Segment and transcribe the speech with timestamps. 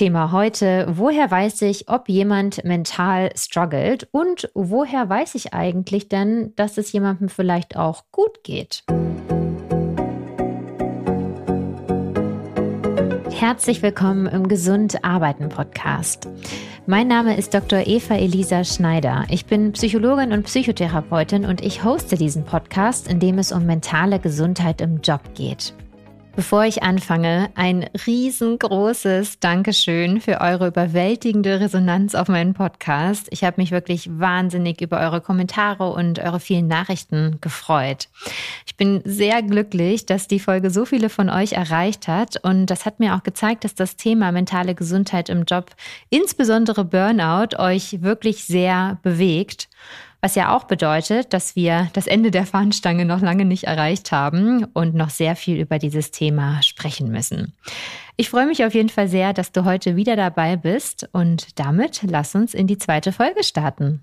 [0.00, 6.54] Thema heute, woher weiß ich, ob jemand mental struggelt und woher weiß ich eigentlich denn,
[6.56, 8.82] dass es jemandem vielleicht auch gut geht?
[13.28, 16.30] Herzlich willkommen im Gesund Arbeiten Podcast.
[16.86, 17.86] Mein Name ist Dr.
[17.86, 19.26] Eva Elisa Schneider.
[19.28, 24.18] Ich bin Psychologin und Psychotherapeutin und ich hoste diesen Podcast, in dem es um mentale
[24.18, 25.74] Gesundheit im Job geht.
[26.36, 33.26] Bevor ich anfange, ein riesengroßes Dankeschön für eure überwältigende Resonanz auf meinen Podcast.
[33.30, 38.08] Ich habe mich wirklich wahnsinnig über eure Kommentare und eure vielen Nachrichten gefreut.
[38.64, 42.86] Ich bin sehr glücklich, dass die Folge so viele von euch erreicht hat und das
[42.86, 45.72] hat mir auch gezeigt, dass das Thema mentale Gesundheit im Job,
[46.10, 49.68] insbesondere Burnout, euch wirklich sehr bewegt.
[50.22, 54.64] Was ja auch bedeutet, dass wir das Ende der Fahnenstange noch lange nicht erreicht haben
[54.64, 57.54] und noch sehr viel über dieses Thema sprechen müssen.
[58.16, 62.02] Ich freue mich auf jeden Fall sehr, dass du heute wieder dabei bist und damit
[62.02, 64.02] lass uns in die zweite Folge starten.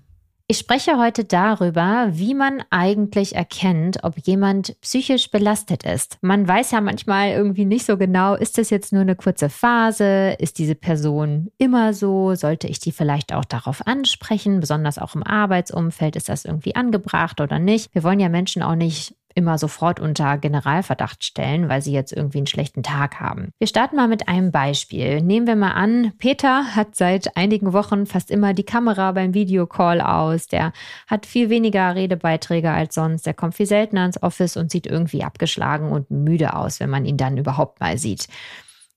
[0.50, 6.16] Ich spreche heute darüber, wie man eigentlich erkennt, ob jemand psychisch belastet ist.
[6.22, 10.36] Man weiß ja manchmal irgendwie nicht so genau, ist das jetzt nur eine kurze Phase?
[10.38, 12.34] Ist diese Person immer so?
[12.34, 14.60] Sollte ich die vielleicht auch darauf ansprechen?
[14.60, 17.94] Besonders auch im Arbeitsumfeld ist das irgendwie angebracht oder nicht?
[17.94, 22.38] Wir wollen ja Menschen auch nicht immer sofort unter Generalverdacht stellen, weil sie jetzt irgendwie
[22.38, 23.52] einen schlechten Tag haben.
[23.58, 25.22] Wir starten mal mit einem Beispiel.
[25.22, 30.00] Nehmen wir mal an, Peter hat seit einigen Wochen fast immer die Kamera beim Videocall
[30.00, 30.48] aus.
[30.48, 30.72] Der
[31.06, 33.24] hat viel weniger Redebeiträge als sonst.
[33.24, 37.06] Der kommt viel seltener ins Office und sieht irgendwie abgeschlagen und müde aus, wenn man
[37.06, 38.28] ihn dann überhaupt mal sieht.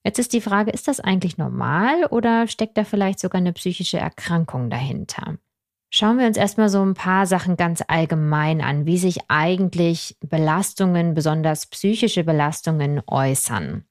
[0.03, 3.99] Jetzt ist die Frage, ist das eigentlich normal oder steckt da vielleicht sogar eine psychische
[3.99, 5.37] Erkrankung dahinter?
[5.93, 11.13] Schauen wir uns erstmal so ein paar Sachen ganz allgemein an, wie sich eigentlich Belastungen,
[11.13, 13.83] besonders psychische Belastungen, äußern.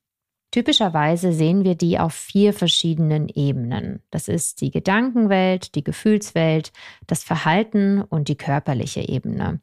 [0.51, 4.03] Typischerweise sehen wir die auf vier verschiedenen Ebenen.
[4.11, 6.73] Das ist die Gedankenwelt, die Gefühlswelt,
[7.07, 9.61] das Verhalten und die körperliche Ebene.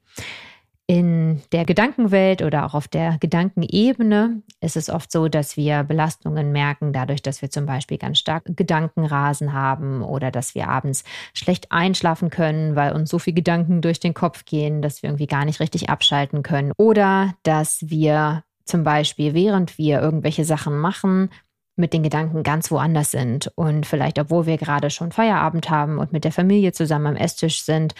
[0.90, 6.54] In der Gedankenwelt oder auch auf der Gedankenebene ist es oft so, dass wir Belastungen
[6.54, 11.04] merken, dadurch, dass wir zum Beispiel ganz stark Gedankenrasen haben oder dass wir abends
[11.34, 15.28] schlecht einschlafen können, weil uns so viele Gedanken durch den Kopf gehen, dass wir irgendwie
[15.28, 16.72] gar nicht richtig abschalten können.
[16.78, 21.32] Oder dass wir zum Beispiel, während wir irgendwelche Sachen machen,
[21.78, 26.12] mit den Gedanken ganz woanders sind und vielleicht, obwohl wir gerade schon Feierabend haben und
[26.12, 27.94] mit der Familie zusammen am Esstisch sind,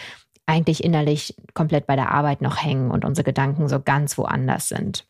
[0.48, 5.06] eigentlich innerlich komplett bei der Arbeit noch hängen und unsere Gedanken so ganz woanders sind.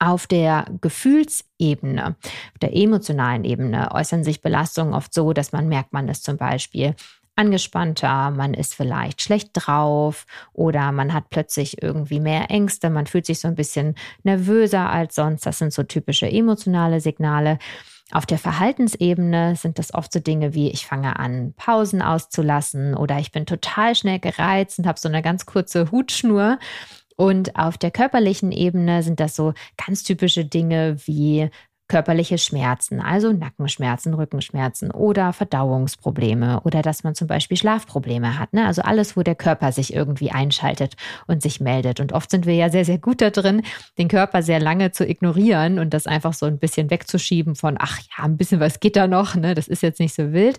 [0.00, 5.92] Auf der Gefühlsebene, auf der emotionalen Ebene äußern sich Belastungen oft so, dass man merkt,
[5.92, 6.94] man ist zum Beispiel
[7.38, 13.26] angespannter, man ist vielleicht schlecht drauf oder man hat plötzlich irgendwie mehr Ängste, man fühlt
[13.26, 13.94] sich so ein bisschen
[14.24, 15.46] nervöser als sonst.
[15.46, 17.58] Das sind so typische emotionale Signale.
[18.10, 23.18] Auf der Verhaltensebene sind das oft so Dinge wie, ich fange an, Pausen auszulassen oder
[23.18, 26.58] ich bin total schnell gereizt und habe so eine ganz kurze Hutschnur.
[27.16, 31.50] Und auf der körperlichen Ebene sind das so ganz typische Dinge wie
[31.88, 38.52] körperliche Schmerzen, also Nackenschmerzen, Rückenschmerzen oder Verdauungsprobleme oder dass man zum Beispiel Schlafprobleme hat.
[38.52, 38.66] Ne?
[38.66, 40.94] Also alles, wo der Körper sich irgendwie einschaltet
[41.26, 41.98] und sich meldet.
[42.00, 43.62] Und oft sind wir ja sehr, sehr gut da drin,
[43.96, 47.98] den Körper sehr lange zu ignorieren und das einfach so ein bisschen wegzuschieben von, ach
[48.16, 49.54] ja, ein bisschen was geht da noch, ne?
[49.54, 50.58] das ist jetzt nicht so wild.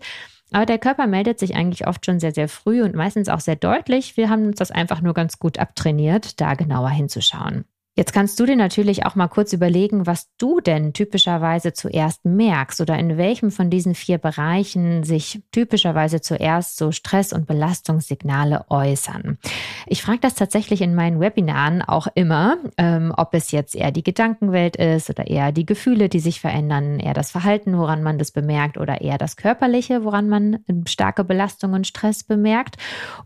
[0.52, 3.56] Aber der Körper meldet sich eigentlich oft schon sehr, sehr früh und meistens auch sehr
[3.56, 4.18] deutlich.
[4.18, 7.66] Wir haben uns das einfach nur ganz gut abtrainiert, da genauer hinzuschauen.
[8.00, 12.80] Jetzt kannst du dir natürlich auch mal kurz überlegen, was du denn typischerweise zuerst merkst
[12.80, 19.38] oder in welchem von diesen vier Bereichen sich typischerweise zuerst so Stress- und Belastungssignale äußern.
[19.86, 24.04] Ich frage das tatsächlich in meinen Webinaren auch immer, ähm, ob es jetzt eher die
[24.04, 28.32] Gedankenwelt ist oder eher die Gefühle, die sich verändern, eher das Verhalten, woran man das
[28.32, 32.78] bemerkt oder eher das Körperliche, woran man starke Belastung und Stress bemerkt.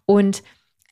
[0.07, 0.41] Und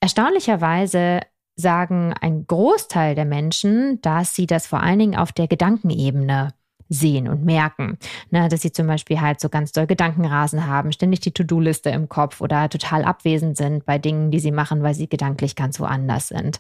[0.03, 1.19] Erstaunlicherweise
[1.55, 6.53] sagen ein Großteil der Menschen, dass sie das vor allen Dingen auf der Gedankenebene
[6.91, 7.97] sehen und merken.
[8.31, 12.09] Ne, dass sie zum Beispiel halt so ganz doll Gedankenrasen haben, ständig die To-Do-Liste im
[12.09, 16.27] Kopf oder total abwesend sind bei Dingen, die sie machen, weil sie gedanklich ganz woanders
[16.27, 16.59] sind.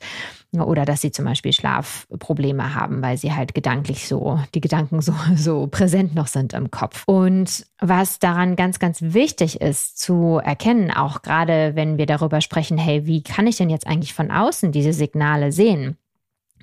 [0.53, 5.13] Oder dass sie zum Beispiel Schlafprobleme haben, weil sie halt gedanklich so, die Gedanken so,
[5.35, 7.03] so präsent noch sind im Kopf.
[7.05, 12.77] Und was daran ganz, ganz wichtig ist zu erkennen, auch gerade wenn wir darüber sprechen,
[12.77, 15.97] hey, wie kann ich denn jetzt eigentlich von außen diese Signale sehen?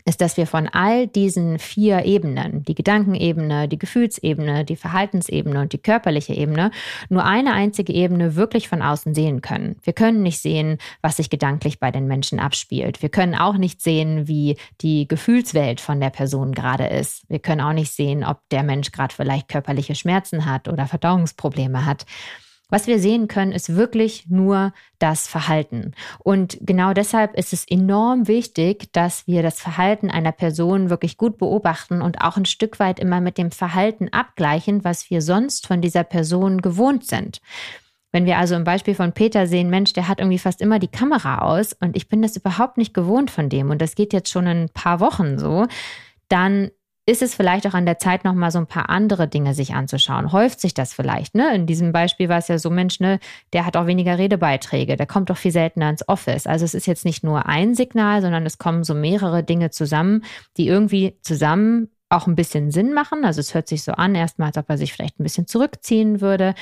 [0.08, 5.72] Ist, dass wir von all diesen vier Ebenen, die Gedankenebene, die Gefühlsebene, die Verhaltensebene und
[5.72, 6.70] die körperliche Ebene,
[7.08, 9.76] nur eine einzige Ebene wirklich von außen sehen können.
[9.82, 13.02] Wir können nicht sehen, was sich gedanklich bei den Menschen abspielt.
[13.02, 17.28] Wir können auch nicht sehen, wie die Gefühlswelt von der Person gerade ist.
[17.28, 21.84] Wir können auch nicht sehen, ob der Mensch gerade vielleicht körperliche Schmerzen hat oder Verdauungsprobleme
[21.84, 22.06] hat.
[22.70, 25.93] Was wir sehen können, ist wirklich nur das Verhalten.
[26.19, 31.38] Und genau deshalb ist es enorm wichtig, dass wir das Verhalten einer Person wirklich gut
[31.38, 35.81] beobachten und auch ein Stück weit immer mit dem Verhalten abgleichen, was wir sonst von
[35.81, 37.41] dieser Person gewohnt sind.
[38.12, 40.88] Wenn wir also im Beispiel von Peter sehen, Mensch, der hat irgendwie fast immer die
[40.88, 44.31] Kamera aus und ich bin das überhaupt nicht gewohnt von dem und das geht jetzt
[44.31, 45.67] schon ein paar Wochen so,
[46.29, 46.71] dann
[47.08, 49.72] ist es vielleicht auch an der Zeit, noch mal so ein paar andere Dinge sich
[49.72, 50.31] anzuschauen.
[50.31, 51.34] Häuft sich das vielleicht?
[51.34, 51.55] Ne?
[51.55, 53.19] In diesem Beispiel war es ja so, Mensch, ne,
[53.55, 56.46] der hat auch weniger Redebeiträge, der kommt doch viel seltener ins Office.
[56.46, 60.22] Also es ist jetzt nicht nur ein Signal, sondern es kommen so mehrere Dinge zusammen,
[60.58, 63.25] die irgendwie zusammen auch ein bisschen Sinn machen.
[63.25, 66.20] Also es hört sich so an, erstmal, als ob er sich vielleicht ein bisschen zurückziehen
[66.20, 66.54] würde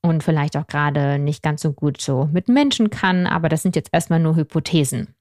[0.00, 3.28] und vielleicht auch gerade nicht ganz so gut so mit Menschen kann.
[3.28, 5.14] Aber das sind jetzt erstmal nur Hypothesen.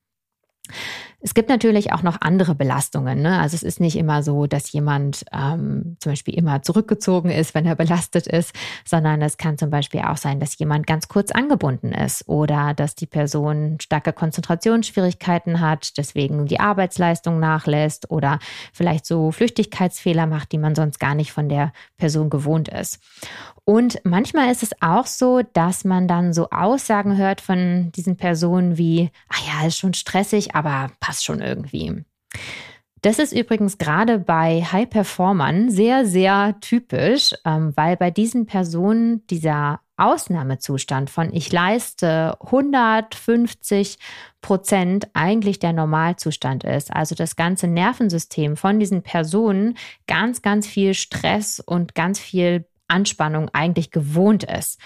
[1.24, 3.22] Es gibt natürlich auch noch andere Belastungen.
[3.22, 3.40] Ne?
[3.40, 7.68] Also es ist nicht immer so, dass jemand ähm, zum Beispiel immer zurückgezogen ist, wenn
[7.68, 11.92] er belastet ist, sondern es kann zum Beispiel auch sein, dass jemand ganz kurz angebunden
[11.92, 18.40] ist oder dass die Person starke Konzentrationsschwierigkeiten hat, deswegen die Arbeitsleistung nachlässt oder
[18.74, 23.00] vielleicht so Flüchtigkeitsfehler macht, die man sonst gar nicht von der Person gewohnt ist.
[23.64, 28.78] Und manchmal ist es auch so, dass man dann so Aussagen hört von diesen Personen
[28.78, 32.04] wie, ah ja, ist schon stressig, aber passt schon irgendwie.
[33.02, 39.80] Das ist übrigens gerade bei High-Performern sehr, sehr typisch, ähm, weil bei diesen Personen dieser
[39.98, 43.98] Ausnahmezustand von ich leiste 150
[44.42, 46.94] Prozent eigentlich der Normalzustand ist.
[46.94, 49.78] Also das ganze Nervensystem von diesen Personen
[50.08, 54.80] ganz, ganz viel Stress und ganz viel Anspannung eigentlich gewohnt ist.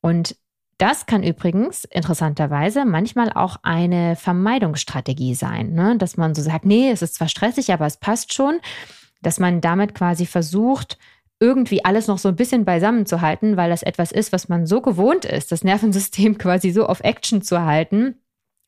[0.00, 0.36] Und
[0.82, 5.96] das kann übrigens interessanterweise manchmal auch eine Vermeidungsstrategie sein, ne?
[5.96, 8.58] dass man so sagt, nee, es ist zwar stressig, aber es passt schon,
[9.20, 10.98] dass man damit quasi versucht,
[11.38, 14.66] irgendwie alles noch so ein bisschen beisammen zu halten, weil das etwas ist, was man
[14.66, 18.16] so gewohnt ist, das Nervensystem quasi so auf Action zu halten,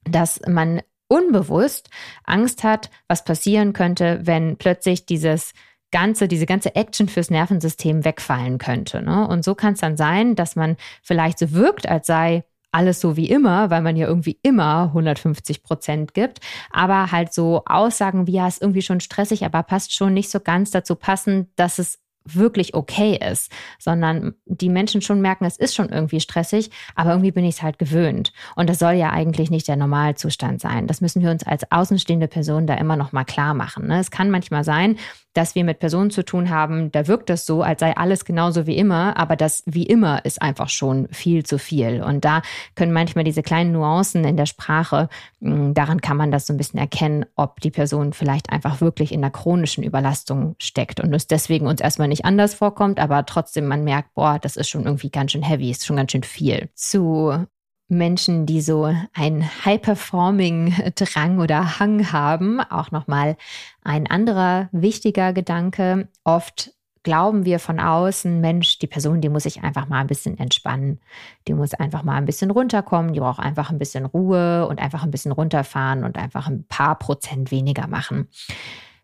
[0.04, 1.90] dass man unbewusst
[2.22, 5.52] Angst hat, was passieren könnte, wenn plötzlich dieses
[5.94, 9.00] ganze, diese ganze Action fürs Nervensystem wegfallen könnte.
[9.00, 9.28] Ne?
[9.28, 12.42] Und so kann es dann sein, dass man vielleicht so wirkt, als sei
[12.72, 16.40] alles so wie immer, weil man ja irgendwie immer 150 Prozent gibt,
[16.72, 20.40] aber halt so Aussagen wie, ja, ist irgendwie schon stressig, aber passt schon nicht so
[20.40, 25.76] ganz dazu passen, dass es wirklich okay ist, sondern die Menschen schon merken, es ist
[25.76, 28.32] schon irgendwie stressig, aber irgendwie bin ich es halt gewöhnt.
[28.56, 30.88] Und das soll ja eigentlich nicht der Normalzustand sein.
[30.88, 33.86] Das müssen wir uns als außenstehende Person da immer noch mal klar machen.
[33.86, 34.00] Ne?
[34.00, 34.96] Es kann manchmal sein,
[35.34, 38.66] dass wir mit Personen zu tun haben, da wirkt das so, als sei alles genauso
[38.66, 42.02] wie immer, aber das wie immer ist einfach schon viel zu viel.
[42.02, 42.42] Und da
[42.74, 45.08] können manchmal diese kleinen Nuancen in der Sprache,
[45.40, 49.12] hm, daran kann man das so ein bisschen erkennen, ob die Person vielleicht einfach wirklich
[49.12, 53.66] in einer chronischen Überlastung steckt und es deswegen uns erstmal nicht anders vorkommt, aber trotzdem
[53.66, 56.68] man merkt, boah, das ist schon irgendwie ganz schön heavy, ist schon ganz schön viel.
[56.74, 57.46] Zu
[57.88, 63.36] Menschen, die so ein High-Performing-Drang oder Hang haben, auch nochmal
[63.82, 66.08] ein anderer wichtiger Gedanke.
[66.24, 66.72] Oft
[67.02, 71.00] glauben wir von außen, Mensch, die Person, die muss sich einfach mal ein bisschen entspannen.
[71.46, 75.04] Die muss einfach mal ein bisschen runterkommen, die braucht einfach ein bisschen Ruhe und einfach
[75.04, 78.28] ein bisschen runterfahren und einfach ein paar Prozent weniger machen.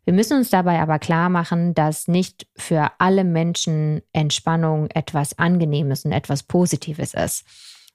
[0.04, 6.06] Wir müssen uns dabei aber klar machen, dass nicht für alle Menschen Entspannung etwas Angenehmes
[6.06, 7.44] und etwas Positives ist.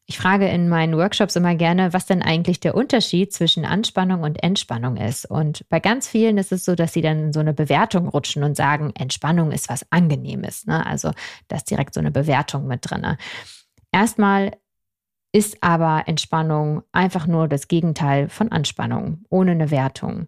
[0.07, 4.43] Ich frage in meinen Workshops immer gerne, was denn eigentlich der Unterschied zwischen Anspannung und
[4.43, 5.25] Entspannung ist.
[5.25, 8.43] Und bei ganz vielen ist es so, dass sie dann in so eine Bewertung rutschen
[8.43, 10.67] und sagen, Entspannung ist was Angenehmes.
[10.67, 10.85] Ne?
[10.85, 11.11] Also
[11.47, 13.17] da ist direkt so eine Bewertung mit drin.
[13.91, 14.51] Erstmal
[15.31, 20.27] ist aber Entspannung einfach nur das Gegenteil von Anspannung, ohne eine Wertung.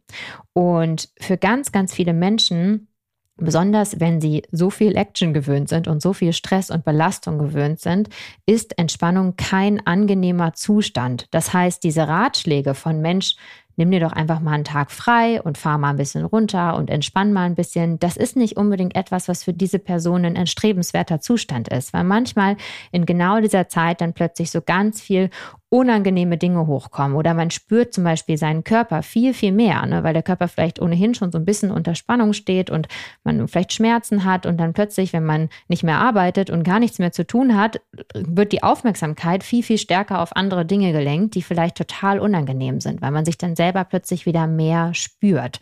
[0.54, 2.88] Und für ganz, ganz viele Menschen
[3.38, 7.80] Besonders wenn sie so viel Action gewöhnt sind und so viel Stress und Belastung gewöhnt
[7.80, 8.10] sind,
[8.46, 11.28] ist Entspannung kein angenehmer Zustand.
[11.32, 13.36] Das heißt, diese Ratschläge von Mensch,
[13.78, 16.90] nimm dir doch einfach mal einen Tag frei und fahr mal ein bisschen runter und
[16.90, 18.00] entspann mal ein bisschen.
[18.00, 22.58] Das ist nicht unbedingt etwas, was für diese Person ein erstrebenswerter Zustand ist, weil manchmal
[22.92, 25.30] in genau dieser Zeit dann plötzlich so ganz viel
[25.70, 30.14] unangenehme Dinge hochkommen oder man spürt zum Beispiel seinen Körper viel, viel mehr, ne, weil
[30.14, 32.88] der Körper vielleicht ohnehin schon so ein bisschen unter Spannung steht und
[33.26, 37.00] man vielleicht Schmerzen hat und dann plötzlich, wenn man nicht mehr arbeitet und gar nichts
[37.00, 37.82] mehr zu tun hat,
[38.16, 43.02] wird die Aufmerksamkeit viel, viel stärker auf andere Dinge gelenkt, die vielleicht total unangenehm sind,
[43.02, 45.60] weil man sich dann selber plötzlich wieder mehr spürt.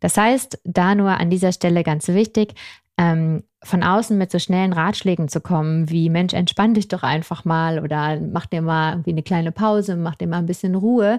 [0.00, 2.52] Das heißt, da nur an dieser Stelle ganz wichtig,
[2.98, 7.44] ähm, von außen mit so schnellen Ratschlägen zu kommen, wie Mensch, entspann dich doch einfach
[7.44, 11.18] mal oder mach dir mal irgendwie eine kleine Pause, mach dir mal ein bisschen Ruhe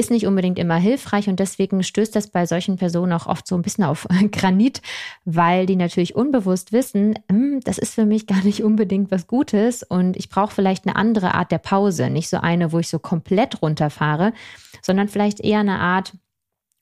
[0.00, 3.54] ist nicht unbedingt immer hilfreich und deswegen stößt das bei solchen Personen auch oft so
[3.54, 4.80] ein bisschen auf Granit,
[5.24, 9.82] weil die natürlich unbewusst wissen, hm, das ist für mich gar nicht unbedingt was Gutes
[9.82, 12.98] und ich brauche vielleicht eine andere Art der Pause, nicht so eine, wo ich so
[12.98, 14.32] komplett runterfahre,
[14.80, 16.14] sondern vielleicht eher eine Art,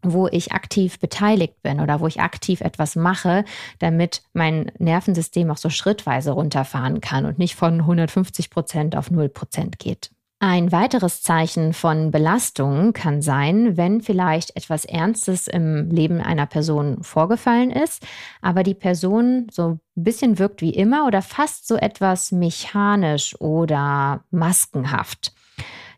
[0.02, 3.44] wo ich aktiv beteiligt bin oder wo ich aktiv etwas mache,
[3.78, 9.28] damit mein Nervensystem auch so schrittweise runterfahren kann und nicht von 150 Prozent auf 0
[9.28, 10.10] Prozent geht.
[10.40, 17.02] Ein weiteres Zeichen von Belastung kann sein, wenn vielleicht etwas Ernstes im Leben einer Person
[17.02, 18.06] vorgefallen ist,
[18.40, 24.22] aber die Person so ein bisschen wirkt wie immer oder fast so etwas mechanisch oder
[24.30, 25.32] maskenhaft.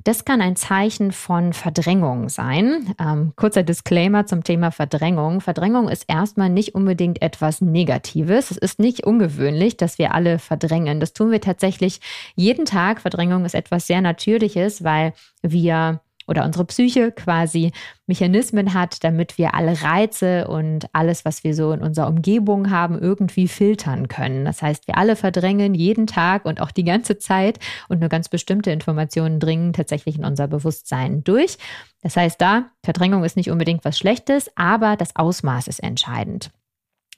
[0.04, 2.95] Das kann ein Zeichen von Verdrängung sein.
[2.99, 5.40] Ähm, kurzer Disclaimer zum Thema Verdrängung.
[5.40, 8.50] Verdrängung ist erstmal nicht unbedingt etwas Negatives.
[8.50, 11.00] Es ist nicht ungewöhnlich, dass wir alle verdrängen.
[11.00, 12.00] Das tun wir tatsächlich
[12.35, 13.00] jeden Tag.
[13.00, 16.00] Verdrängung ist etwas sehr Natürliches, weil wir
[16.31, 17.73] oder unsere Psyche quasi
[18.07, 22.99] Mechanismen hat, damit wir alle Reize und alles, was wir so in unserer Umgebung haben,
[22.99, 24.45] irgendwie filtern können.
[24.45, 27.59] Das heißt, wir alle verdrängen jeden Tag und auch die ganze Zeit
[27.89, 31.59] und nur ganz bestimmte Informationen dringen tatsächlich in unser Bewusstsein durch.
[32.03, 36.51] Das heißt, da, Verdrängung ist nicht unbedingt was Schlechtes, aber das Ausmaß ist entscheidend.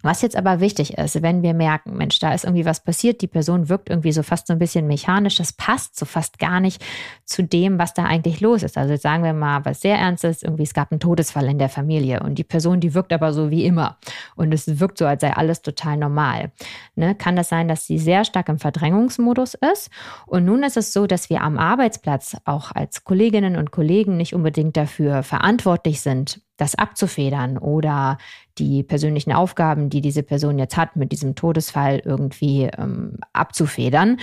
[0.03, 3.29] Was jetzt aber wichtig ist, wenn wir merken, Mensch, da ist irgendwie was passiert, die
[3.29, 6.85] Person wirkt irgendwie so fast so ein bisschen mechanisch, das passt so fast gar nicht
[7.25, 8.77] zu dem, was da eigentlich los ist.
[8.77, 11.69] Also jetzt sagen wir mal was sehr Ernstes, irgendwie es gab einen Todesfall in der
[11.69, 13.99] Familie und die Person, die wirkt aber so wie immer
[14.35, 16.53] und es wirkt so, als sei alles total normal.
[16.97, 17.15] Ne?
[17.15, 19.91] Kann das sein, dass sie sehr stark im Verdrängungsmodus ist?
[20.27, 24.35] Und nun ist es so, dass wir am Arbeitsplatz auch als Kolleginnen und Kollegen nicht
[24.35, 28.19] unbedingt dafür verantwortlich sind, das abzufedern oder
[28.59, 34.19] die persönlichen Aufgaben, die diese Person jetzt hat, mit diesem Todesfall irgendwie ähm, abzufedern.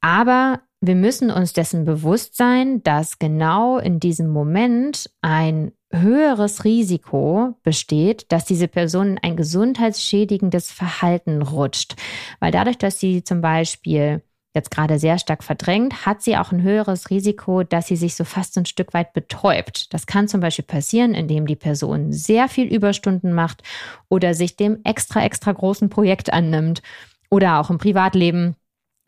[0.00, 7.56] Aber wir müssen uns dessen bewusst sein, dass genau in diesem Moment ein höheres Risiko
[7.62, 11.96] besteht, dass diese Person in ein gesundheitsschädigendes Verhalten rutscht.
[12.40, 14.22] Weil dadurch, dass sie zum Beispiel
[14.54, 18.24] jetzt gerade sehr stark verdrängt, hat sie auch ein höheres Risiko, dass sie sich so
[18.24, 19.92] fast ein Stück weit betäubt.
[19.92, 23.62] Das kann zum Beispiel passieren, indem die Person sehr viel Überstunden macht
[24.08, 26.82] oder sich dem extra, extra großen Projekt annimmt
[27.30, 28.56] oder auch im Privatleben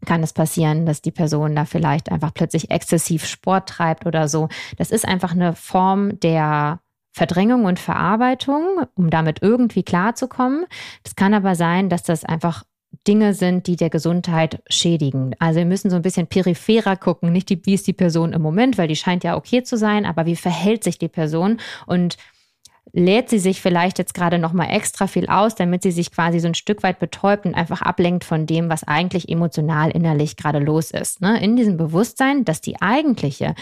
[0.06, 4.48] kann es passieren, dass die Person da vielleicht einfach plötzlich exzessiv Sport treibt oder so.
[4.78, 6.80] Das ist einfach eine Form der
[7.12, 10.64] Verdrängung und Verarbeitung, um damit irgendwie klarzukommen.
[11.02, 12.64] Das kann aber sein, dass das einfach
[13.08, 15.34] Dinge sind, die der Gesundheit schädigen.
[15.38, 18.42] Also wir müssen so ein bisschen peripherer gucken, nicht die, wie ist die Person im
[18.42, 22.16] Moment, weil die scheint ja okay zu sein, aber wie verhält sich die Person und
[22.92, 26.40] lädt sie sich vielleicht jetzt gerade noch mal extra viel aus, damit sie sich quasi
[26.40, 30.58] so ein Stück weit betäubt und einfach ablenkt von dem, was eigentlich emotional innerlich gerade
[30.58, 31.20] los ist.
[31.20, 31.42] Ne?
[31.42, 33.54] In diesem Bewusstsein, dass die eigentliche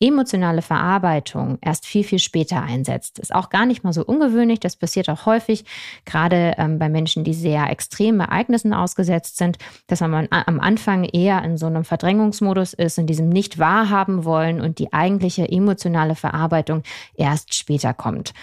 [0.00, 3.18] emotionale Verarbeitung erst viel, viel später einsetzt.
[3.18, 4.60] Ist auch gar nicht mal so ungewöhnlich.
[4.60, 5.64] Das passiert auch häufig,
[6.04, 11.42] gerade ähm, bei Menschen, die sehr extremen Ereignissen ausgesetzt sind, dass man am Anfang eher
[11.44, 16.82] in so einem Verdrängungsmodus ist, in diesem nicht wahrhaben wollen und die eigentliche emotionale Verarbeitung
[17.14, 18.34] erst später kommt.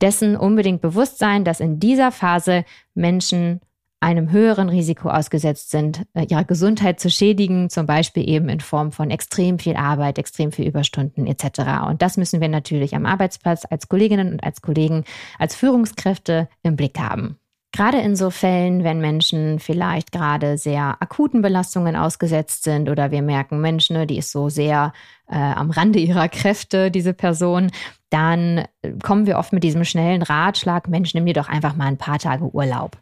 [0.00, 3.60] Dessen unbedingt bewusst sein, dass in dieser Phase Menschen
[4.06, 8.92] einem höheren Risiko ausgesetzt sind, äh, ihre Gesundheit zu schädigen, zum Beispiel eben in Form
[8.92, 11.88] von extrem viel Arbeit, extrem viel Überstunden etc.
[11.88, 15.02] Und das müssen wir natürlich am Arbeitsplatz als Kolleginnen und als Kollegen,
[15.40, 17.40] als Führungskräfte im Blick haben.
[17.72, 23.22] Gerade in so Fällen, wenn Menschen vielleicht gerade sehr akuten Belastungen ausgesetzt sind oder wir
[23.22, 24.92] merken, Mensch, ne, die ist so sehr
[25.28, 27.72] äh, am Rande ihrer Kräfte, diese Person,
[28.10, 31.86] dann äh, kommen wir oft mit diesem schnellen Ratschlag, Mensch, nimm dir doch einfach mal
[31.86, 32.96] ein paar Tage Urlaub.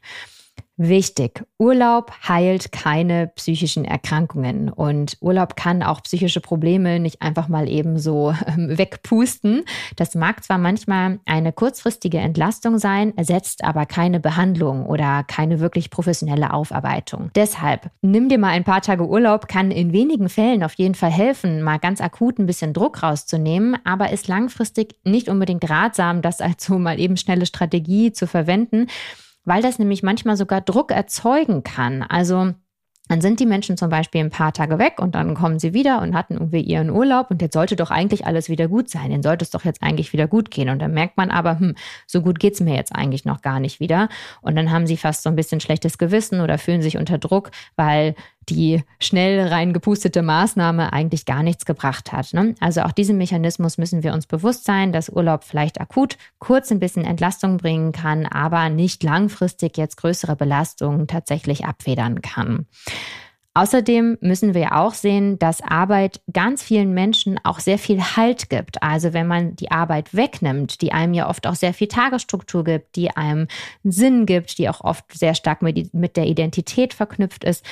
[0.77, 7.69] Wichtig, Urlaub heilt keine psychischen Erkrankungen und Urlaub kann auch psychische Probleme nicht einfach mal
[7.69, 9.65] eben so ähm, wegpusten.
[9.95, 15.91] Das mag zwar manchmal eine kurzfristige Entlastung sein, ersetzt aber keine Behandlung oder keine wirklich
[15.91, 17.31] professionelle Aufarbeitung.
[17.37, 21.13] Deshalb, nimm dir mal ein paar Tage Urlaub, kann in wenigen Fällen auf jeden Fall
[21.13, 26.41] helfen, mal ganz akut ein bisschen Druck rauszunehmen, aber ist langfristig nicht unbedingt ratsam, das
[26.41, 28.89] als so mal eben schnelle Strategie zu verwenden
[29.45, 32.03] weil das nämlich manchmal sogar Druck erzeugen kann.
[32.03, 32.53] Also
[33.09, 36.01] dann sind die Menschen zum Beispiel ein paar Tage weg und dann kommen sie wieder
[36.01, 39.11] und hatten irgendwie ihren Urlaub und jetzt sollte doch eigentlich alles wieder gut sein.
[39.11, 40.71] Denen sollte es doch jetzt eigentlich wieder gut gehen.
[40.71, 41.75] Und dann merkt man aber, hm,
[42.07, 44.09] so gut geht's mir jetzt eigentlich noch gar nicht wieder.
[44.41, 47.51] Und dann haben sie fast so ein bisschen schlechtes Gewissen oder fühlen sich unter Druck,
[47.77, 48.15] weil
[48.49, 52.33] die schnell reingepustete Maßnahme eigentlich gar nichts gebracht hat.
[52.33, 52.55] Ne?
[52.61, 56.81] Also auch diesem Mechanismus müssen wir uns bewusst sein, dass Urlaub vielleicht akut kurz ein
[56.81, 62.67] bisschen Entlastung bringen kann, aber nicht langfristig jetzt größere Belastungen tatsächlich abfedern kann.
[63.57, 68.83] Außerdem müssen wir auch sehen, dass Arbeit ganz vielen Menschen auch sehr viel Halt gibt.
[68.83, 72.97] Also wenn man die Arbeit wegnimmt, die einem ja oft auch sehr viel Tagesstruktur gibt,
[72.97, 73.47] die einem
[73.85, 77.65] Sinn gibt, die auch oft sehr stark mit, mit der Identität verknüpft ist,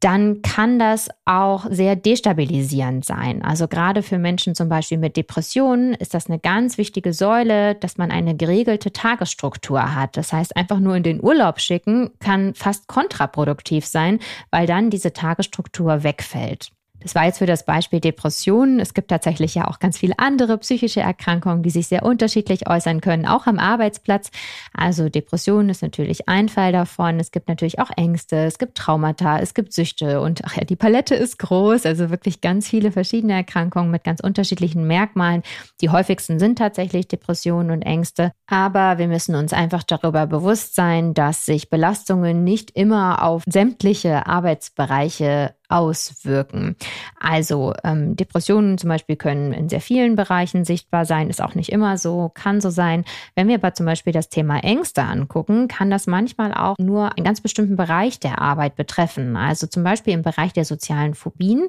[0.00, 3.42] dann kann das auch sehr destabilisierend sein.
[3.42, 7.98] Also gerade für Menschen zum Beispiel mit Depressionen ist das eine ganz wichtige Säule, dass
[7.98, 10.16] man eine geregelte Tagesstruktur hat.
[10.16, 14.18] Das heißt, einfach nur in den Urlaub schicken kann fast kontraproduktiv sein,
[14.50, 16.70] weil dann diese Tagesstruktur wegfällt.
[17.06, 18.80] Das war jetzt für das Beispiel Depressionen.
[18.80, 23.00] Es gibt tatsächlich ja auch ganz viele andere psychische Erkrankungen, die sich sehr unterschiedlich äußern
[23.00, 24.32] können, auch am Arbeitsplatz.
[24.74, 27.20] Also Depressionen ist natürlich ein Fall davon.
[27.20, 30.74] Es gibt natürlich auch Ängste, es gibt Traumata, es gibt Süchte und ach ja, die
[30.74, 31.86] Palette ist groß.
[31.86, 35.44] Also wirklich ganz viele verschiedene Erkrankungen mit ganz unterschiedlichen Merkmalen.
[35.80, 38.32] Die häufigsten sind tatsächlich Depressionen und Ängste.
[38.48, 44.26] Aber wir müssen uns einfach darüber bewusst sein, dass sich Belastungen nicht immer auf sämtliche
[44.26, 46.76] Arbeitsbereiche auswirken.
[47.18, 51.70] Also ähm, Depressionen zum Beispiel können in sehr vielen Bereichen sichtbar sein, ist auch nicht
[51.70, 53.04] immer so, kann so sein.
[53.34, 57.24] Wenn wir aber zum Beispiel das Thema Ängste angucken, kann das manchmal auch nur einen
[57.24, 59.36] ganz bestimmten Bereich der Arbeit betreffen.
[59.36, 61.68] Also zum Beispiel im Bereich der sozialen Phobien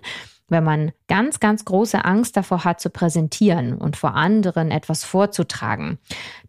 [0.50, 5.98] wenn man ganz, ganz große Angst davor hat zu präsentieren und vor anderen etwas vorzutragen,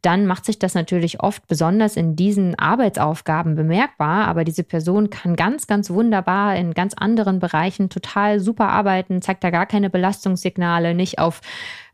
[0.02, 4.28] dann macht sich das natürlich oft besonders in diesen Arbeitsaufgaben bemerkbar.
[4.28, 9.42] Aber diese Person kann ganz, ganz wunderbar in ganz anderen Bereichen total super arbeiten, zeigt
[9.42, 11.40] da gar keine Belastungssignale, nicht auf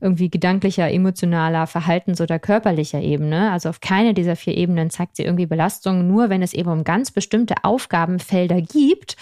[0.00, 3.50] irgendwie gedanklicher, emotionaler, verhaltens- oder körperlicher Ebene.
[3.50, 6.84] Also auf keine dieser vier Ebenen zeigt sie irgendwie Belastung, nur wenn es eben um
[6.84, 9.16] ganz bestimmte Aufgabenfelder gibt,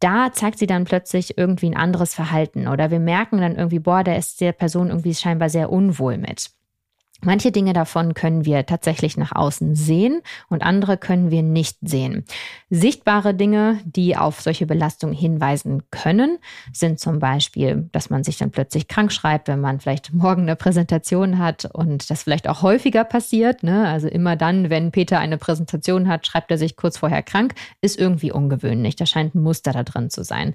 [0.00, 4.04] da zeigt sie dann plötzlich irgendwie ein anderes Verhalten oder wir merken dann irgendwie, boah,
[4.04, 6.50] da ist der Person irgendwie scheinbar sehr unwohl mit.
[7.20, 12.24] Manche Dinge davon können wir tatsächlich nach außen sehen und andere können wir nicht sehen.
[12.70, 16.38] Sichtbare Dinge, die auf solche Belastungen hinweisen können,
[16.72, 20.54] sind zum Beispiel, dass man sich dann plötzlich krank schreibt, wenn man vielleicht morgen eine
[20.54, 23.64] Präsentation hat und das vielleicht auch häufiger passiert.
[23.64, 23.88] Ne?
[23.88, 27.98] Also immer dann, wenn Peter eine Präsentation hat, schreibt er sich kurz vorher krank, ist
[27.98, 28.94] irgendwie ungewöhnlich.
[28.94, 30.54] Da scheint ein Muster da drin zu sein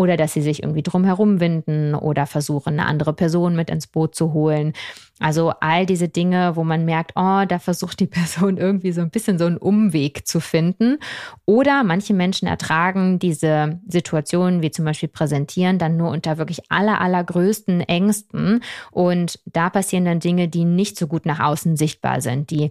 [0.00, 4.14] oder dass sie sich irgendwie drumherum winden oder versuchen, eine andere Person mit ins Boot
[4.14, 4.72] zu holen.
[5.18, 9.10] Also all diese Dinge, wo man merkt, oh, da versucht die Person irgendwie so ein
[9.10, 10.96] bisschen so einen Umweg zu finden.
[11.44, 16.98] Oder manche Menschen ertragen diese Situationen, wie zum Beispiel präsentieren, dann nur unter wirklich aller,
[17.02, 18.62] allergrößten Ängsten.
[18.90, 22.70] Und da passieren dann Dinge, die nicht so gut nach außen sichtbar sind, die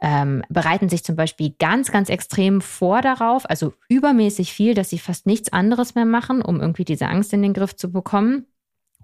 [0.00, 4.98] ähm, bereiten sich zum Beispiel ganz, ganz extrem vor darauf, also übermäßig viel, dass sie
[4.98, 8.46] fast nichts anderes mehr machen, um irgendwie diese Angst in den Griff zu bekommen.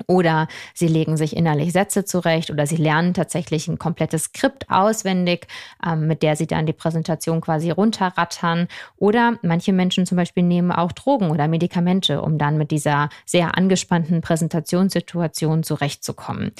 [0.09, 5.47] Oder sie legen sich innerlich Sätze zurecht oder sie lernen tatsächlich ein komplettes Skript auswendig,
[5.87, 8.67] ähm, mit der sie dann die Präsentation quasi runterrattern.
[8.97, 13.57] Oder manche Menschen zum Beispiel nehmen auch Drogen oder Medikamente, um dann mit dieser sehr
[13.57, 16.51] angespannten Präsentationssituation zurechtzukommen.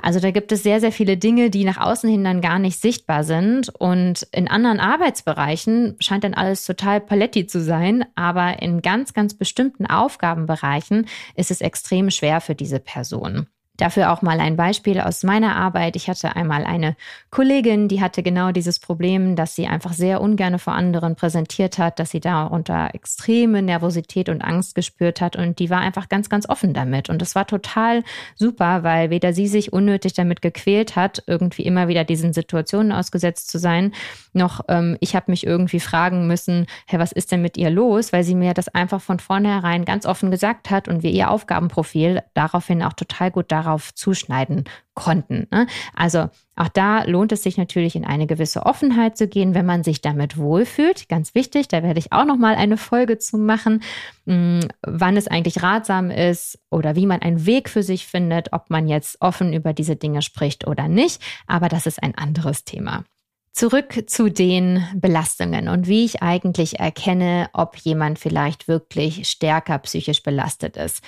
[0.00, 2.80] Also da gibt es sehr, sehr viele Dinge, die nach außen hin dann gar nicht
[2.80, 3.70] sichtbar sind.
[3.70, 8.04] Und in anderen Arbeitsbereichen scheint dann alles total paletti zu sein.
[8.14, 13.48] Aber in ganz, ganz bestimmten Aufgabenbereichen ist es extrem schwer für diese Person.
[13.76, 15.96] Dafür auch mal ein Beispiel aus meiner Arbeit.
[15.96, 16.94] Ich hatte einmal eine
[17.30, 21.98] Kollegin, die hatte genau dieses Problem, dass sie einfach sehr ungern vor anderen präsentiert hat,
[21.98, 26.48] dass sie darunter extreme Nervosität und Angst gespürt hat und die war einfach ganz, ganz
[26.48, 27.10] offen damit.
[27.10, 28.04] Und das war total
[28.36, 33.50] super, weil weder sie sich unnötig damit gequält hat, irgendwie immer wieder diesen Situationen ausgesetzt
[33.50, 33.92] zu sein,
[34.34, 38.12] noch ähm, ich habe mich irgendwie fragen müssen, hey, was ist denn mit ihr los?
[38.12, 42.22] Weil sie mir das einfach von vornherein ganz offen gesagt hat und wir ihr Aufgabenprofil
[42.34, 45.46] daraufhin auch total gut darauf darauf zuschneiden konnten.
[45.50, 45.66] Ne?
[45.94, 49.82] Also auch da lohnt es sich natürlich in eine gewisse Offenheit zu gehen, wenn man
[49.82, 51.08] sich damit wohlfühlt.
[51.08, 53.82] Ganz wichtig, da werde ich auch noch mal eine Folge zu machen,
[54.26, 58.70] mm, wann es eigentlich ratsam ist oder wie man einen Weg für sich findet, ob
[58.70, 61.20] man jetzt offen über diese Dinge spricht oder nicht.
[61.46, 63.04] Aber das ist ein anderes Thema.
[63.52, 70.24] Zurück zu den Belastungen und wie ich eigentlich erkenne, ob jemand vielleicht wirklich stärker psychisch
[70.24, 71.02] belastet ist.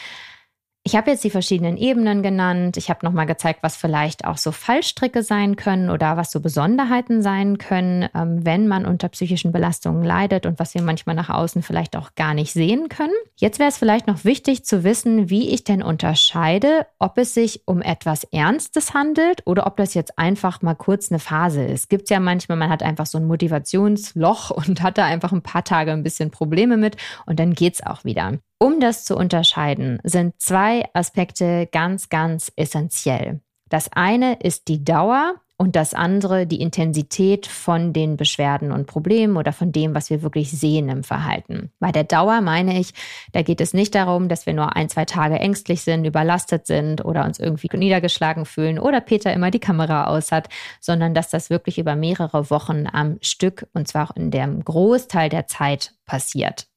[0.87, 2.77] Ich habe jetzt die verschiedenen Ebenen genannt.
[2.77, 7.23] Ich habe nochmal gezeigt, was vielleicht auch so Fallstricke sein können oder was so Besonderheiten
[7.23, 11.65] sein können, ähm, wenn man unter psychischen Belastungen leidet und was wir manchmal nach außen
[11.65, 13.13] vielleicht auch gar nicht sehen können.
[13.35, 17.67] Jetzt wäre es vielleicht noch wichtig zu wissen, wie ich denn unterscheide, ob es sich
[17.67, 21.81] um etwas Ernstes handelt oder ob das jetzt einfach mal kurz eine Phase ist.
[21.81, 25.43] Es gibt ja manchmal, man hat einfach so ein Motivationsloch und hat da einfach ein
[25.43, 26.97] paar Tage ein bisschen Probleme mit
[27.27, 28.39] und dann geht es auch wieder.
[28.59, 33.41] Um das zu unterscheiden, sind zwei Aspekte ganz, ganz essentiell.
[33.69, 39.37] Das eine ist die Dauer und das andere die Intensität von den Beschwerden und Problemen
[39.37, 41.71] oder von dem, was wir wirklich sehen im Verhalten.
[41.81, 42.93] Bei der Dauer meine ich,
[43.33, 47.05] da geht es nicht darum, dass wir nur ein, zwei Tage ängstlich sind, überlastet sind
[47.05, 50.49] oder uns irgendwie niedergeschlagen fühlen oder Peter immer die Kamera aus hat,
[50.81, 55.29] sondern dass das wirklich über mehrere Wochen am Stück und zwar auch in dem Großteil
[55.29, 56.69] der Zeit passiert.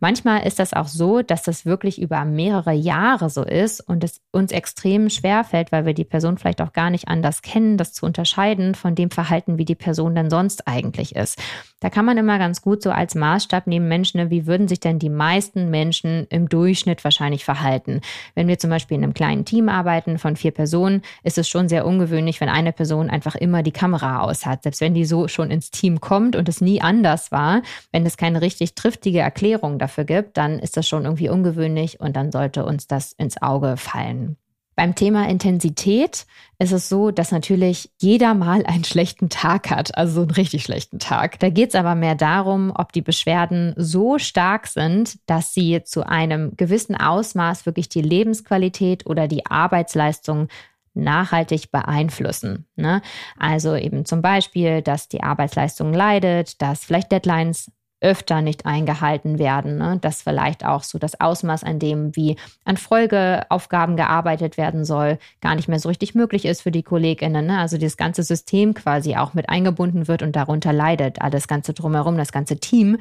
[0.00, 4.22] Manchmal ist das auch so, dass das wirklich über mehrere Jahre so ist und es
[4.32, 7.92] uns extrem schwer fällt, weil wir die Person vielleicht auch gar nicht anders kennen, das
[7.92, 11.38] zu unterscheiden von dem Verhalten, wie die Person dann sonst eigentlich ist.
[11.80, 14.80] Da kann man immer ganz gut so als Maßstab nehmen, Menschen, ne, wie würden sich
[14.80, 18.00] denn die meisten Menschen im Durchschnitt wahrscheinlich verhalten?
[18.34, 21.68] Wenn wir zum Beispiel in einem kleinen Team arbeiten von vier Personen, ist es schon
[21.68, 24.62] sehr ungewöhnlich, wenn eine Person einfach immer die Kamera aus hat.
[24.62, 28.16] Selbst wenn die so schon ins Team kommt und es nie anders war, wenn es
[28.16, 32.64] keine richtig triftige Erklärung dafür gibt, dann ist das schon irgendwie ungewöhnlich und dann sollte
[32.64, 34.36] uns das ins Auge fallen.
[34.80, 36.24] Beim Thema Intensität
[36.58, 40.62] ist es so, dass natürlich jeder mal einen schlechten Tag hat, also so einen richtig
[40.62, 41.38] schlechten Tag.
[41.40, 46.06] Da geht es aber mehr darum, ob die Beschwerden so stark sind, dass sie zu
[46.06, 50.48] einem gewissen Ausmaß wirklich die Lebensqualität oder die Arbeitsleistung
[50.94, 52.66] nachhaltig beeinflussen.
[52.76, 53.02] Ne?
[53.38, 59.78] Also eben zum Beispiel, dass die Arbeitsleistung leidet, dass vielleicht Deadlines öfter nicht eingehalten werden.
[59.78, 59.98] Ne?
[60.00, 65.54] Dass vielleicht auch so das Ausmaß, an dem wie an Folgeaufgaben gearbeitet werden soll, gar
[65.54, 67.46] nicht mehr so richtig möglich ist für die KollegInnen.
[67.46, 67.58] Ne?
[67.58, 72.16] Also das ganze System quasi auch mit eingebunden wird und darunter leidet, das ganze drumherum,
[72.16, 72.98] das ganze Team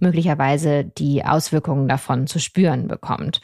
[0.00, 3.40] möglicherweise die Auswirkungen davon zu spüren bekommt.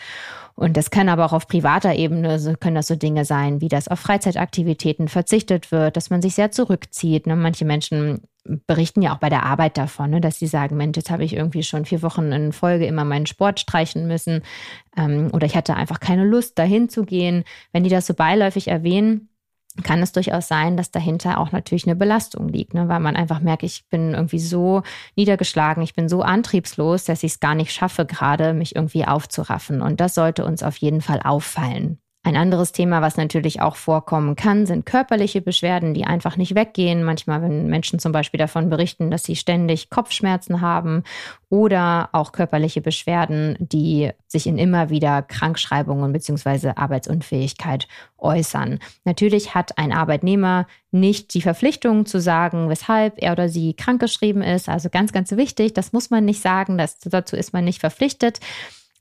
[0.58, 3.68] Und das kann aber auch auf privater Ebene, so können das so Dinge sein, wie
[3.68, 7.28] dass auf Freizeitaktivitäten verzichtet wird, dass man sich sehr zurückzieht.
[7.28, 7.36] Ne?
[7.36, 8.22] Manche Menschen
[8.66, 11.34] berichten ja auch bei der Arbeit davon, ne, dass sie sagen, Mensch, jetzt habe ich
[11.34, 14.42] irgendwie schon vier Wochen in Folge immer meinen Sport streichen müssen
[14.96, 17.44] ähm, oder ich hatte einfach keine Lust, dahin zu gehen.
[17.72, 19.28] Wenn die das so beiläufig erwähnen,
[19.82, 22.88] kann es durchaus sein, dass dahinter auch natürlich eine Belastung liegt, ne?
[22.88, 24.82] weil man einfach merkt, ich bin irgendwie so
[25.16, 29.82] niedergeschlagen, ich bin so antriebslos, dass ich es gar nicht schaffe, gerade mich irgendwie aufzuraffen.
[29.82, 31.98] Und das sollte uns auf jeden Fall auffallen.
[32.28, 37.02] Ein anderes Thema, was natürlich auch vorkommen kann, sind körperliche Beschwerden, die einfach nicht weggehen.
[37.02, 41.04] Manchmal, wenn Menschen zum Beispiel davon berichten, dass sie ständig Kopfschmerzen haben
[41.48, 46.72] oder auch körperliche Beschwerden, die sich in immer wieder Krankschreibungen bzw.
[46.76, 47.88] Arbeitsunfähigkeit
[48.18, 48.78] äußern.
[49.04, 54.68] Natürlich hat ein Arbeitnehmer nicht die Verpflichtung zu sagen, weshalb er oder sie krankgeschrieben ist.
[54.68, 58.40] Also ganz, ganz wichtig, das muss man nicht sagen, das, dazu ist man nicht verpflichtet.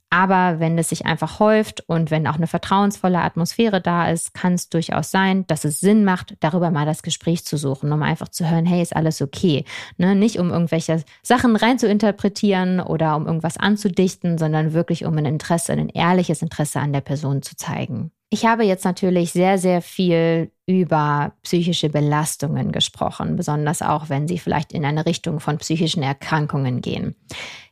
[0.10, 4.54] Aber wenn es sich einfach häuft und wenn auch eine vertrauensvolle Atmosphäre da ist, kann
[4.54, 8.30] es durchaus sein, dass es Sinn macht, darüber mal das Gespräch zu suchen, um einfach
[8.30, 9.66] zu hören, hey, ist alles okay.
[9.98, 10.16] Ne?
[10.16, 15.26] Nicht um irgendwelche Sachen rein zu interpretieren oder um irgendwas anzudichten, sondern wirklich um ein
[15.26, 18.12] Interesse, ein ehrliches Interesse an der Person zu zeigen.
[18.30, 24.38] Ich habe jetzt natürlich sehr, sehr viel über psychische Belastungen gesprochen, besonders auch wenn sie
[24.38, 27.16] vielleicht in eine Richtung von psychischen Erkrankungen gehen.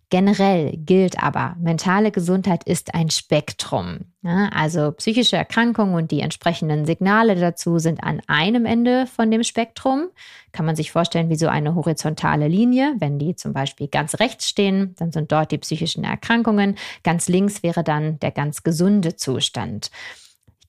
[0.10, 4.02] Generell gilt aber, mentale Gesundheit ist ein Spektrum.
[4.22, 9.44] Ja, also psychische Erkrankungen und die entsprechenden Signale dazu sind an einem Ende von dem
[9.44, 10.10] Spektrum.
[10.52, 12.94] Kann man sich vorstellen wie so eine horizontale Linie.
[13.00, 16.76] Wenn die zum Beispiel ganz rechts stehen, dann sind dort die psychischen Erkrankungen.
[17.04, 19.89] Ganz links wäre dann der ganz gesunde Zustand.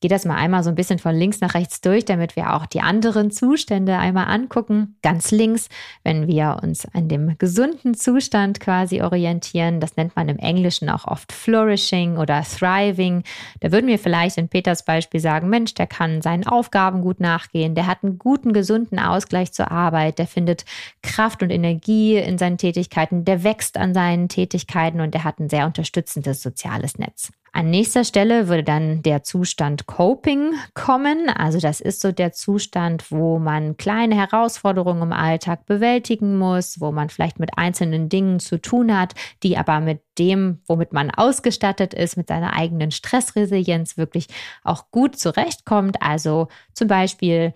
[0.06, 2.66] Gehe das mal einmal so ein bisschen von links nach rechts durch, damit wir auch
[2.66, 4.94] die anderen Zustände einmal angucken.
[5.02, 5.68] Ganz links,
[6.04, 11.08] wenn wir uns an dem gesunden Zustand quasi orientieren, das nennt man im Englischen auch
[11.08, 13.24] oft flourishing oder thriving.
[13.58, 17.74] Da würden wir vielleicht in Peters Beispiel sagen, Mensch, der kann seinen Aufgaben gut nachgehen,
[17.74, 20.66] der hat einen guten, gesunden Ausgleich zur Arbeit, der findet
[21.02, 25.48] Kraft und Energie in seinen Tätigkeiten, der wächst an seinen Tätigkeiten und der hat ein
[25.48, 27.32] sehr unterstützendes soziales Netz.
[27.56, 31.30] An nächster Stelle würde dann der Zustand Coping kommen.
[31.30, 36.92] Also das ist so der Zustand, wo man kleine Herausforderungen im Alltag bewältigen muss, wo
[36.92, 41.94] man vielleicht mit einzelnen Dingen zu tun hat, die aber mit dem, womit man ausgestattet
[41.94, 44.26] ist, mit seiner eigenen Stressresilienz wirklich
[44.64, 46.02] auch gut zurechtkommt.
[46.02, 47.52] Also zum Beispiel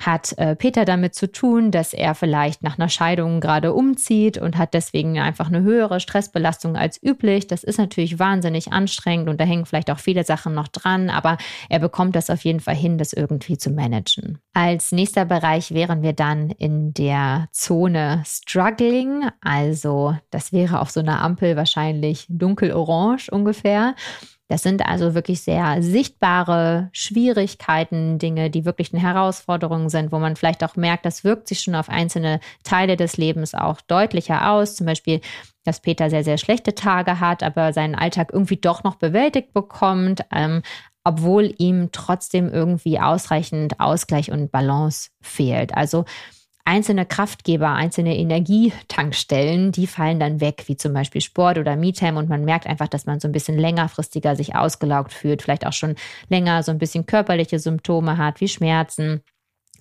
[0.00, 4.58] hat äh, Peter damit zu tun, dass er vielleicht nach einer Scheidung gerade umzieht und
[4.58, 7.46] hat deswegen einfach eine höhere Stressbelastung als üblich.
[7.46, 11.38] Das ist natürlich wahnsinnig anstrengend und da hängen vielleicht auch viele Sachen noch dran, aber
[11.68, 14.38] er bekommt das auf jeden Fall hin, das irgendwie zu managen.
[14.52, 21.00] Als nächster Bereich wären wir dann in der Zone Struggling, also das wäre auf so
[21.00, 23.94] einer Ampel wahrscheinlich dunkelorange ungefähr.
[24.48, 30.36] Das sind also wirklich sehr sichtbare Schwierigkeiten, Dinge, die wirklich eine Herausforderung sind, wo man
[30.36, 34.76] vielleicht auch merkt, das wirkt sich schon auf einzelne Teile des Lebens auch deutlicher aus.
[34.76, 35.22] Zum Beispiel,
[35.64, 40.20] dass Peter sehr, sehr schlechte Tage hat, aber seinen Alltag irgendwie doch noch bewältigt bekommt,
[40.30, 40.62] ähm,
[41.04, 45.74] obwohl ihm trotzdem irgendwie ausreichend Ausgleich und Balance fehlt.
[45.74, 46.04] Also
[46.64, 52.18] einzelne Kraftgeber, einzelne Energietankstellen, die fallen dann weg, wie zum Beispiel Sport oder MeTime.
[52.18, 55.72] Und man merkt einfach, dass man so ein bisschen längerfristiger sich ausgelaugt fühlt, vielleicht auch
[55.72, 55.94] schon
[56.28, 59.22] länger so ein bisschen körperliche Symptome hat, wie Schmerzen.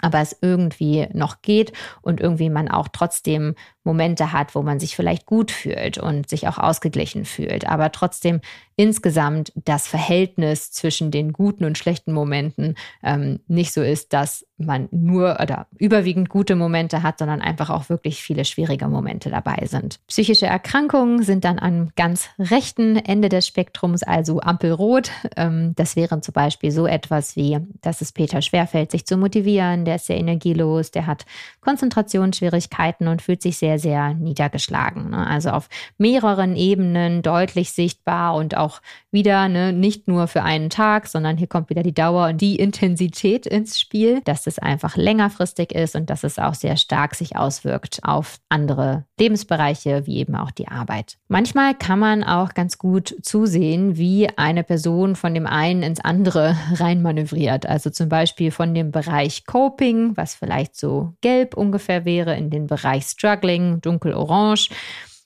[0.02, 4.96] Aber es irgendwie noch geht und irgendwie man auch trotzdem Momente hat, wo man sich
[4.96, 8.41] vielleicht gut fühlt und sich auch ausgeglichen fühlt, aber trotzdem
[8.76, 14.88] insgesamt das Verhältnis zwischen den guten und schlechten Momenten ähm, nicht so ist, dass man
[14.91, 20.00] nur oder überwiegend gute Momente hat, sondern einfach auch wirklich viele schwierige Momente dabei sind.
[20.08, 25.12] Psychische Erkrankungen sind dann am ganz rechten Ende des Spektrums, also Ampelrot.
[25.36, 29.86] Ähm, das wären zum Beispiel so etwas wie, dass es Peter schwerfällt, sich zu motivieren,
[29.86, 31.26] der ist sehr energielos, der hat
[31.62, 35.10] Konzentrationsschwierigkeiten und fühlt sich sehr, sehr niedergeschlagen.
[35.10, 35.26] Ne?
[35.26, 41.08] Also auf mehreren Ebenen deutlich sichtbar und auch wieder ne, nicht nur für einen Tag,
[41.08, 44.22] sondern hier kommt wieder die Dauer und die Intensität ins Spiel.
[44.26, 48.40] Das dass es einfach längerfristig ist und dass es auch sehr stark sich auswirkt auf
[48.50, 51.18] andere Lebensbereiche, wie eben auch die Arbeit.
[51.30, 56.58] Manchmal kann man auch ganz gut zusehen, wie eine Person von dem einen ins andere
[56.74, 57.66] reinmanövriert.
[57.66, 62.68] Also zum Beispiel von dem Bereich Coping, was vielleicht so gelb ungefähr wäre, in den
[62.68, 64.68] Bereich Struggling, dunkelorange.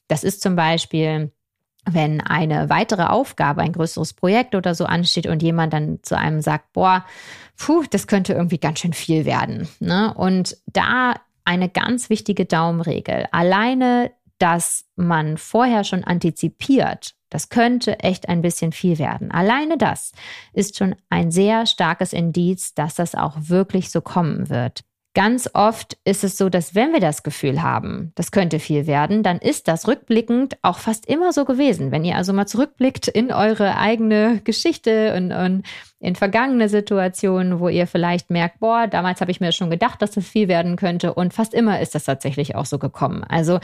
[0.08, 1.32] Das ist zum Beispiel
[1.90, 6.42] wenn eine weitere Aufgabe, ein größeres Projekt oder so ansteht und jemand dann zu einem
[6.42, 7.06] sagt, boah,
[7.56, 9.70] puh, das könnte irgendwie ganz schön viel werden.
[9.80, 10.14] Ne?
[10.14, 11.14] Und da
[11.48, 13.26] eine ganz wichtige Daumenregel.
[13.32, 19.32] Alleine, dass man vorher schon antizipiert, das könnte echt ein bisschen viel werden.
[19.32, 20.12] Alleine das
[20.54, 24.82] ist schon ein sehr starkes Indiz, dass das auch wirklich so kommen wird.
[25.18, 29.24] Ganz oft ist es so, dass wenn wir das Gefühl haben, das könnte viel werden,
[29.24, 31.92] dann ist das rückblickend auch fast immer so gewesen.
[31.92, 35.64] Wenn ihr also mal zurückblickt in eure eigene Geschichte und, und
[36.00, 40.12] in vergangene Situationen, wo ihr vielleicht merkt, boah, damals habe ich mir schon gedacht, dass
[40.12, 43.24] das viel werden könnte und fast immer ist das tatsächlich auch so gekommen.
[43.24, 43.60] Also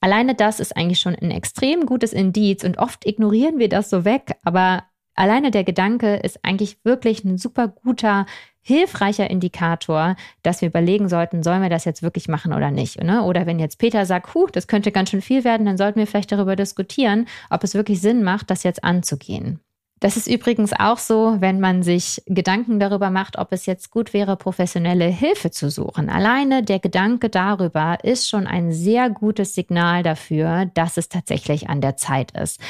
[0.00, 4.06] alleine das ist eigentlich schon ein extrem gutes Indiz und oft ignorieren wir das so
[4.06, 4.84] weg, aber
[5.18, 8.26] alleine der Gedanke ist eigentlich wirklich ein super guter
[8.60, 13.02] hilfreicher Indikator, dass wir überlegen sollten, sollen wir das jetzt wirklich machen oder nicht.
[13.02, 13.22] Ne?
[13.22, 16.06] Oder wenn jetzt Peter sagt, huh, das könnte ganz schön viel werden, dann sollten wir
[16.06, 19.60] vielleicht darüber diskutieren, ob es wirklich Sinn macht, das jetzt anzugehen.
[20.00, 24.12] Das ist übrigens auch so, wenn man sich Gedanken darüber macht, ob es jetzt gut
[24.12, 26.08] wäre, professionelle Hilfe zu suchen.
[26.08, 31.80] Alleine der Gedanke darüber ist schon ein sehr gutes Signal dafür, dass es tatsächlich an
[31.80, 32.60] der Zeit ist.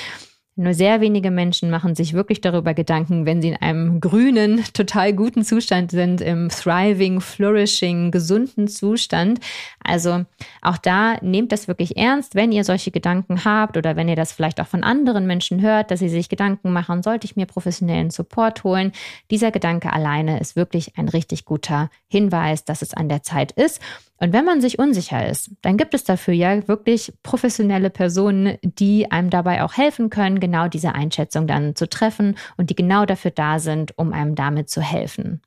[0.61, 5.13] Nur sehr wenige Menschen machen sich wirklich darüber Gedanken, wenn sie in einem grünen, total
[5.13, 9.39] guten Zustand sind, im thriving, flourishing, gesunden Zustand.
[9.85, 10.25] Also
[10.61, 14.33] auch da nehmt das wirklich ernst, wenn ihr solche Gedanken habt oder wenn ihr das
[14.33, 18.11] vielleicht auch von anderen Menschen hört, dass sie sich Gedanken machen, sollte ich mir professionellen
[18.11, 18.91] Support holen.
[19.31, 23.81] Dieser Gedanke alleine ist wirklich ein richtig guter Hinweis, dass es an der Zeit ist.
[24.21, 29.11] Und wenn man sich unsicher ist, dann gibt es dafür ja wirklich professionelle Personen, die
[29.13, 33.31] einem dabei auch helfen können, genau diese Einschätzung dann zu treffen und die genau dafür
[33.31, 35.43] da sind, um einem damit zu helfen.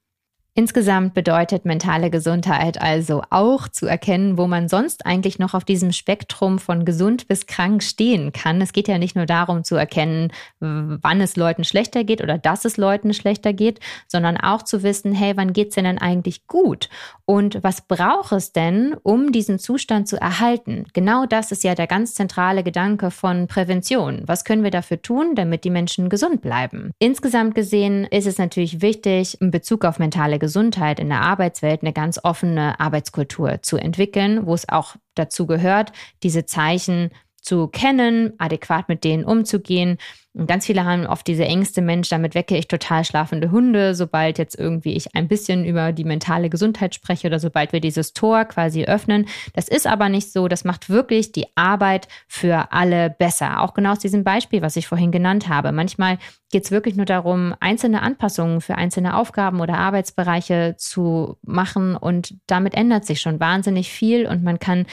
[0.54, 5.94] Insgesamt bedeutet mentale Gesundheit also auch zu erkennen, wo man sonst eigentlich noch auf diesem
[5.94, 8.60] Spektrum von gesund bis krank stehen kann.
[8.60, 12.66] Es geht ja nicht nur darum zu erkennen, wann es Leuten schlechter geht oder dass
[12.66, 16.90] es Leuten schlechter geht, sondern auch zu wissen, hey, wann geht's denn eigentlich gut?
[17.24, 20.84] Und was braucht es denn, um diesen Zustand zu erhalten?
[20.92, 24.24] Genau das ist ja der ganz zentrale Gedanke von Prävention.
[24.26, 26.92] Was können wir dafür tun, damit die Menschen gesund bleiben?
[27.00, 31.94] Insgesamt gesehen ist es natürlich wichtig, in Bezug auf mentale Gesundheit in der Arbeitswelt eine
[31.94, 38.88] ganz offene Arbeitskultur zu entwickeln, wo es auch dazu gehört, diese Zeichen zu kennen, adäquat
[38.88, 39.98] mit denen umzugehen.
[40.34, 44.38] Und ganz viele haben oft diese Ängste, Mensch, damit wecke ich total schlafende Hunde, sobald
[44.38, 48.46] jetzt irgendwie ich ein bisschen über die mentale Gesundheit spreche oder sobald wir dieses Tor
[48.46, 49.26] quasi öffnen.
[49.54, 50.48] Das ist aber nicht so.
[50.48, 53.62] Das macht wirklich die Arbeit für alle besser.
[53.62, 55.74] Auch genau aus diesem Beispiel, was ich vorhin genannt habe.
[55.74, 56.18] Manchmal
[56.50, 62.36] geht es wirklich nur darum, einzelne Anpassungen für einzelne Aufgaben oder Arbeitsbereiche zu machen und
[62.48, 64.86] damit ändert sich schon wahnsinnig viel und man kann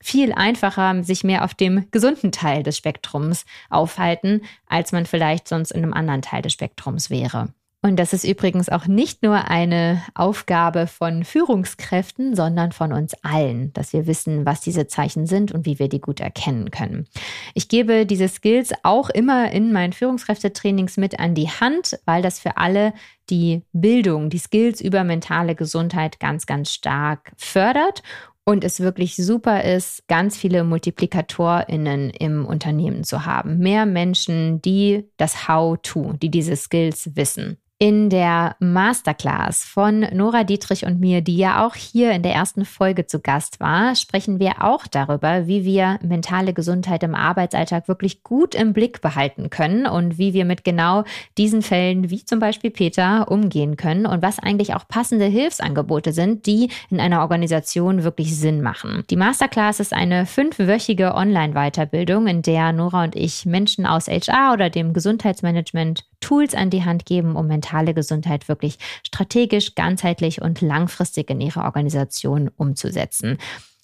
[0.00, 5.70] viel einfacher sich mehr auf dem gesunden Teil des Spektrums aufhalten, als man vielleicht sonst
[5.70, 7.48] in einem anderen Teil des Spektrums wäre.
[7.86, 13.72] Und das ist übrigens auch nicht nur eine Aufgabe von Führungskräften, sondern von uns allen,
[13.74, 17.06] dass wir wissen, was diese Zeichen sind und wie wir die gut erkennen können.
[17.54, 22.40] Ich gebe diese Skills auch immer in meinen Führungskräftetrainings mit an die Hand, weil das
[22.40, 22.92] für alle
[23.30, 28.02] die Bildung, die Skills über mentale Gesundheit ganz, ganz stark fördert
[28.46, 33.58] und es wirklich super ist, ganz viele MultiplikatorInnen im Unternehmen zu haben.
[33.58, 37.58] Mehr Menschen, die das How-to, die diese Skills wissen.
[37.78, 42.64] In der Masterclass von Nora Dietrich und mir, die ja auch hier in der ersten
[42.64, 48.22] Folge zu Gast war, sprechen wir auch darüber, wie wir mentale Gesundheit im Arbeitsalltag wirklich
[48.22, 51.04] gut im Blick behalten können und wie wir mit genau
[51.36, 56.46] diesen Fällen, wie zum Beispiel Peter, umgehen können und was eigentlich auch passende Hilfsangebote sind,
[56.46, 59.04] die in einer Organisation wirklich Sinn machen.
[59.10, 64.70] Die Masterclass ist eine fünfwöchige Online-Weiterbildung, in der Nora und ich Menschen aus HR oder
[64.70, 71.30] dem Gesundheitsmanagement Tools an die Hand geben, um mentale Gesundheit wirklich strategisch, ganzheitlich und langfristig
[71.30, 73.38] in ihrer Organisation umzusetzen.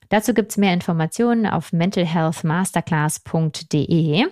[0.08, 4.26] Dazu gibt es mehr Informationen auf mentalhealthmasterclass.de.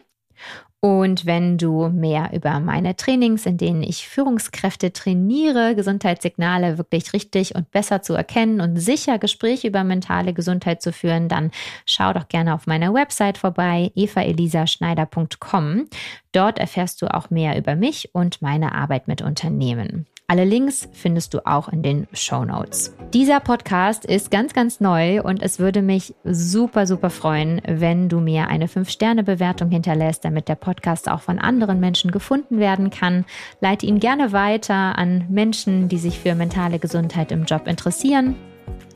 [0.83, 7.55] Und wenn du mehr über meine Trainings, in denen ich Führungskräfte trainiere, Gesundheitssignale wirklich richtig
[7.55, 11.51] und besser zu erkennen und sicher Gespräche über mentale Gesundheit zu führen, dann
[11.85, 15.87] schau doch gerne auf meiner Website vorbei, evaelisaschneider.com.
[16.33, 20.07] Dort erfährst du auch mehr über mich und meine Arbeit mit Unternehmen.
[20.31, 22.95] Alle Links findest du auch in den Show Notes.
[23.13, 28.21] Dieser Podcast ist ganz, ganz neu und es würde mich super, super freuen, wenn du
[28.21, 33.25] mir eine 5-Sterne-Bewertung hinterlässt, damit der Podcast auch von anderen Menschen gefunden werden kann.
[33.61, 38.37] Leite ihn gerne weiter an Menschen, die sich für mentale Gesundheit im Job interessieren.